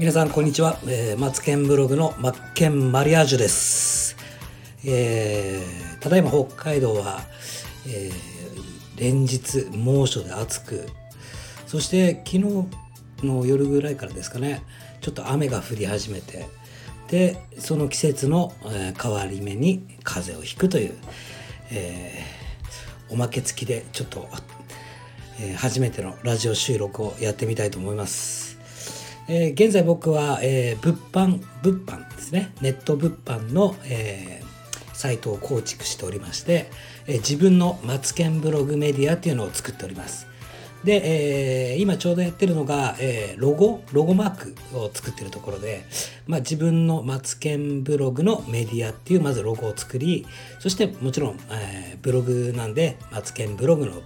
[0.00, 4.16] 皆さんこんにちは、えー、マツケンブログのマッケンマリアージュです、
[4.82, 7.20] えー、ただいま北海道は、
[7.86, 10.88] えー、連日猛暑で暑く
[11.66, 12.66] そして昨日
[13.22, 14.62] の夜ぐらいからですかね
[15.02, 16.46] ちょっと雨が降り始めて
[17.08, 20.94] でその季節の、えー、変わり目に風邪をひくという、
[21.72, 22.49] えー、
[23.10, 24.28] おまけ付きでちょっと、
[25.40, 28.58] えー、初めてのラジオ収録をやってみたいと思います。
[29.28, 36.68] えー、現在僕は、えー、物販物販ですねネット物販の、えー、サイトを構築しておりまして、
[37.06, 40.26] え自分のマツケンブログメディアっていうのを作っております
[40.84, 45.84] で、え今ちょうどやってるのが、えロゴロゴマークを作ってるところで、
[46.26, 50.26] まあ、自分のマツケンブログのメディアっていうまずロゴを作り
[50.58, 54.02] そしてもちろん、えブログなんでマツケンブログの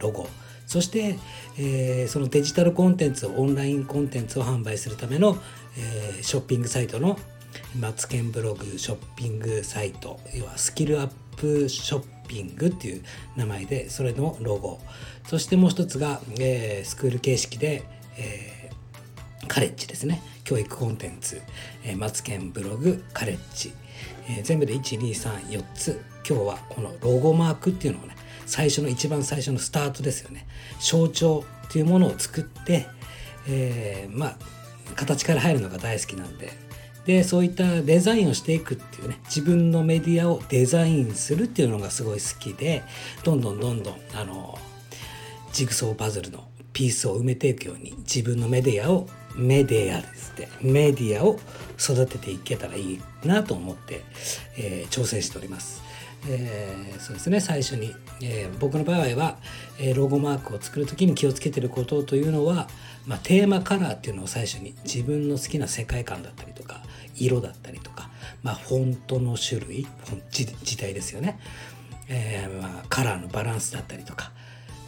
[0.00, 0.28] ロゴ。
[0.66, 1.18] そして、
[1.58, 5.36] えー、そのデジタルコンテンツオンラインコンテンツを販売するための、
[5.76, 7.18] えー、ショッピングサイトの
[7.78, 10.20] マツケンブログショッピングサイト。
[10.34, 13.02] 要はスキルアップショッピングっていう
[13.36, 14.80] 名前でそれのロゴ。
[15.26, 17.82] そしてもう一つが、えー、スクール形式で、
[18.16, 18.70] え、
[19.48, 20.22] カレッジですね。
[20.44, 21.40] 教育コンテンツ、
[21.84, 23.72] えー、マツケンブログカレッジ、
[24.28, 30.46] えー、全部で1234つ今日はこのロゴマークっていうのをね最初の一番最初のスタートですよね。
[30.80, 32.88] 象徴っていうものを作って、
[33.48, 34.36] えー、まあ
[34.96, 36.52] 形から入るのが大好きなんで。
[37.06, 42.82] でそういったデザインをしていくっていうね自分のメディアをデザインするっていうのがすごい好きで
[43.24, 44.58] どんどんどんどんあの
[45.52, 51.38] ジグソーパズルのピースを埋めていくように自分のメディアをメディアですってメディアを
[51.78, 54.02] 育てていけたらいいなと思って、
[54.58, 55.82] えー、挑戦しております。
[56.28, 59.38] えー、そうですね最初に、えー、僕の場合は、
[59.78, 62.68] えー、ロゴマークを作る時に気をつけてることというのは、
[63.06, 66.82] まあ、テーマカラーっていうのを最初に自分の好きな世界観だったりとか
[67.16, 68.10] 色だったりとか、
[68.42, 71.38] まあ、フォントの種類フォン自体ですよね、
[72.08, 74.30] えーまあ、カラーのバランスだったりとか、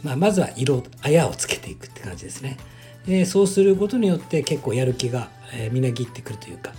[0.03, 2.57] まあ、まずは色あやをつけていくって感じですね。
[3.05, 6.73] でそうすることによって結構やる気が、え、みなぎってくるというか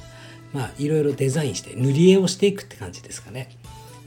[0.52, 3.50] まあいろいろデザインして塗り絵をしていくって感じですかね。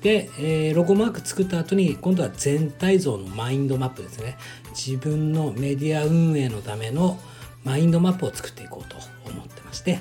[0.02, 4.38] で、えー、ロゴマーク作った後に今度は全体像のマインドマップですね
[4.70, 7.20] 自分のメディア運営のための
[7.64, 8.96] マインドマップを作っていこうと
[9.30, 10.00] 思ってまして、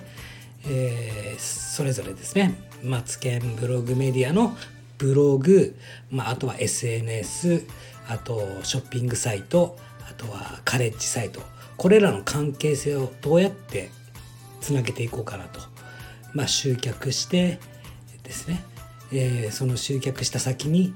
[0.69, 2.55] えー、それぞれですね
[2.85, 4.57] マツケンブログメディアの
[4.99, 5.75] ブログ、
[6.11, 7.65] まあ、あとは SNS
[8.09, 9.79] あとショッピングサイト
[10.09, 11.41] あとはカレッジサイト
[11.77, 13.91] これらの関係性をどうやって
[14.61, 15.61] つなげていこうかなと、
[16.33, 17.59] まあ、集客して
[18.23, 18.65] ですね
[19.13, 20.95] えー、その集客した先に、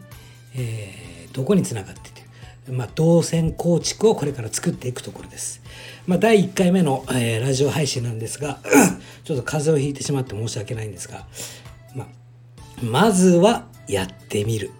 [0.54, 2.20] えー、どこにつながってて
[2.68, 5.60] まあ、動線構築をこれから作っていくところです。
[6.06, 8.60] まあ、第1回目の、えー、ラジオ配信なんですが、
[9.24, 11.26] ちょっと風邪をひいてしまって申し訳ないんですが、
[11.96, 14.70] まあ、まずはやってみる。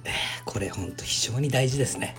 [0.44, 2.14] これ本当非常に大事ですね。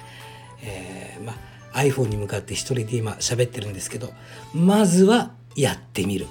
[0.61, 1.35] えー、まあ、
[1.73, 4.13] iPhone に向かって一人で今喋ってるんですけど、
[4.53, 6.27] まずはやってみる。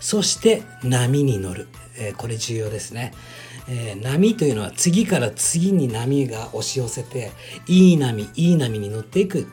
[0.00, 1.68] そして波に乗る。
[1.96, 3.12] えー、これ重要ですね。
[3.68, 7.32] えー、波というのは次から次に波が押し寄せて
[7.66, 9.44] いい波いい波に乗っていくっ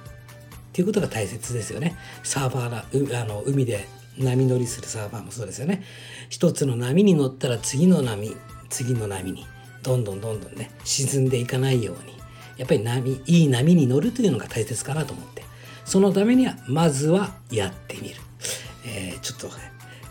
[0.73, 1.95] ていうことが大切ですよね。
[2.23, 3.87] サーバーなあの海で
[4.17, 5.83] 波乗りするサーバーもそうですよね。
[6.29, 8.35] 一つの波に乗ったら次の波
[8.69, 9.45] 次の波に
[9.83, 12.20] どんどんどんどんね沈んでいかないように
[12.61, 15.43] やっぱり波いい波に乗るというのが大切かなと思って
[15.83, 18.15] そのためにはまずはやってみる。
[18.85, 19.49] えー、ちょっと、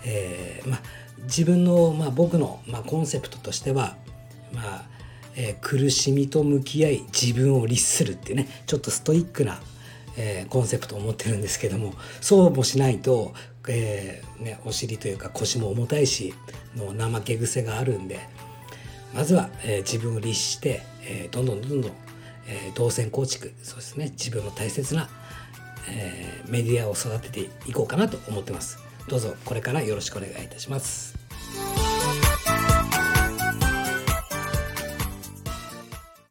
[0.04, 0.80] えー、まあ
[1.22, 3.96] 自分の、まあ、僕の、まあ、コンセプトとしては、
[4.52, 4.82] まあ
[5.36, 9.60] えー、苦しみと向き合い自分を律するっていうねちょっとストイックな、
[10.16, 13.32] えー、コンセプトを持ってるんですけどもそうもしないと、
[13.68, 16.34] えーね、お尻というか腰も重たいし
[16.74, 18.18] もう怠け癖があるんで
[19.14, 21.92] まずは、えー、自分を律して、えー、どんどんどんどん、
[22.50, 25.08] えー、動線構築そうですね自分の大切な、
[25.88, 28.78] えー、メディアを育てていこうかなと思ってます。
[29.08, 31.18] どうぞこれからよろしくお願いいたします。